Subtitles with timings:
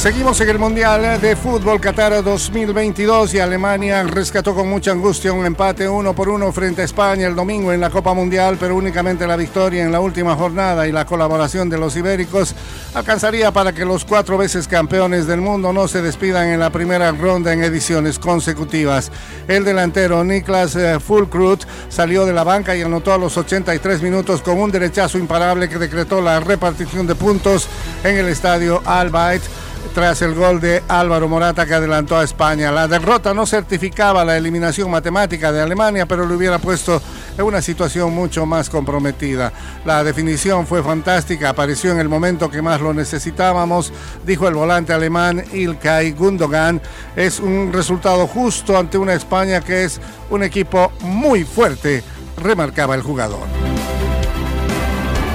[0.00, 5.44] Seguimos en el Mundial de Fútbol Qatar 2022 y Alemania rescató con mucha angustia un
[5.44, 9.26] empate uno por uno frente a España el domingo en la Copa Mundial, pero únicamente
[9.26, 12.54] la victoria en la última jornada y la colaboración de los ibéricos
[12.94, 17.12] alcanzaría para que los cuatro veces campeones del mundo no se despidan en la primera
[17.12, 19.12] ronda en ediciones consecutivas.
[19.48, 24.40] El delantero Niklas eh, Fulkrut salió de la banca y anotó a los 83 minutos
[24.40, 27.68] con un derechazo imparable que decretó la repartición de puntos
[28.02, 29.42] en el estadio Al Bayt
[29.94, 32.70] tras el gol de Álvaro Morata que adelantó a España.
[32.70, 37.00] La derrota no certificaba la eliminación matemática de Alemania, pero lo hubiera puesto
[37.36, 39.52] en una situación mucho más comprometida.
[39.84, 43.92] La definición fue fantástica, apareció en el momento que más lo necesitábamos,
[44.24, 46.80] dijo el volante alemán Ilkay Gundogan.
[47.16, 52.02] Es un resultado justo ante una España que es un equipo muy fuerte,
[52.36, 53.46] remarcaba el jugador.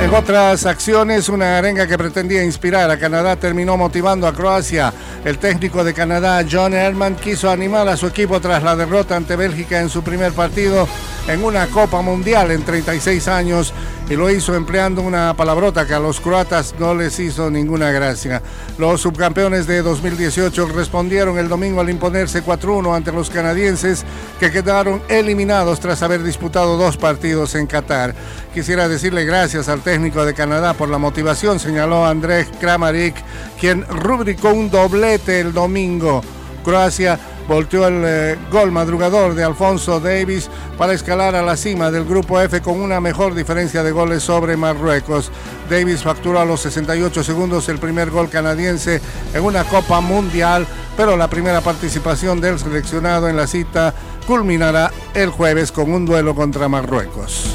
[0.00, 4.92] En otras acciones, una arenga que pretendía inspirar a Canadá terminó motivando a Croacia.
[5.24, 9.36] El técnico de Canadá, John Herman, quiso animar a su equipo tras la derrota ante
[9.36, 10.86] Bélgica en su primer partido
[11.26, 13.72] en una Copa Mundial en 36 años
[14.08, 18.42] y lo hizo empleando una palabrota que a los croatas no les hizo ninguna gracia.
[18.78, 24.04] Los subcampeones de 2018 respondieron el domingo al imponerse 4-1 ante los canadienses
[24.38, 28.14] que quedaron eliminados tras haber disputado dos partidos en Qatar.
[28.52, 33.14] Quisiera decirle gracias al técnico de Canadá por la motivación, señaló Andrés Kramaric,
[33.58, 36.22] quien rubricó un doblete el domingo.
[36.64, 42.04] Croacia volteó el eh, gol madrugador de Alfonso Davis para escalar a la cima del
[42.04, 45.30] grupo F con una mejor diferencia de goles sobre Marruecos.
[45.68, 49.00] Davis facturó a los 68 segundos el primer gol canadiense
[49.32, 53.94] en una Copa Mundial, pero la primera participación del seleccionado en la cita
[54.26, 57.54] culminará el jueves con un duelo contra Marruecos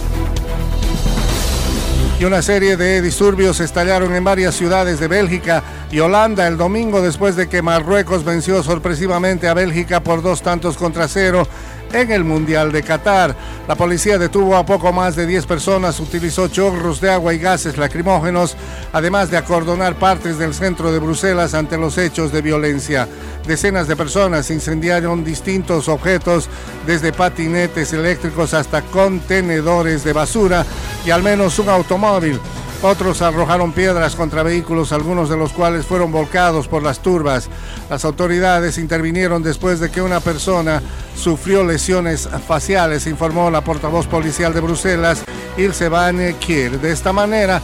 [2.19, 7.01] y una serie de disturbios estallaron en varias ciudades de Bélgica y Holanda el domingo
[7.01, 11.47] después de que Marruecos venció sorpresivamente a Bélgica por dos tantos contra cero
[11.93, 13.35] en el Mundial de Qatar.
[13.67, 17.77] La policía detuvo a poco más de 10 personas, utilizó chorros de agua y gases
[17.77, 18.55] lacrimógenos,
[18.91, 23.07] además de acordonar partes del centro de Bruselas ante los hechos de violencia.
[23.47, 26.49] Decenas de personas incendiaron distintos objetos,
[26.85, 30.65] desde patinetes eléctricos hasta contenedores de basura
[31.05, 32.39] y al menos un automóvil.
[32.81, 37.49] Otros arrojaron piedras contra vehículos, algunos de los cuales fueron volcados por las turbas.
[37.89, 40.81] Las autoridades intervinieron después de que una persona
[41.13, 45.23] sufrió lesiones faciales, informó la portavoz policial de Bruselas,
[45.57, 46.79] Ilse Van Kier.
[46.79, 47.61] De esta manera,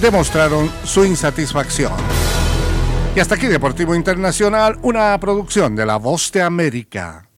[0.00, 1.92] demostraron su insatisfacción.
[3.16, 7.26] Y hasta aquí Deportivo Internacional, una producción de La Voz de América.